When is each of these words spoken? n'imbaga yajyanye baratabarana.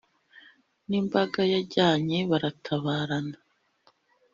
n'imbaga 0.87 1.41
yajyanye 1.53 2.17
baratabarana. 2.29 3.37